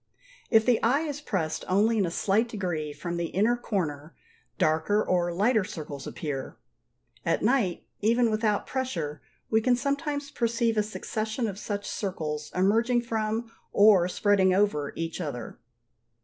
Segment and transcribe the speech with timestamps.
[0.49, 4.15] If the eye is pressed only in a slight degree from the inner corner,
[4.57, 6.57] darker or lighter circles appear.
[7.23, 13.03] At night, even without pressure, we can sometimes perceive a succession of such circles emerging
[13.03, 15.59] from, or spreading over, each other.